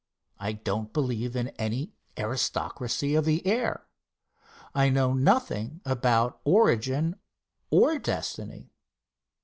[0.39, 3.85] I do not believe in any aristocracy of the air.
[4.73, 7.17] I know nothing about origin
[7.69, 8.71] or destiny.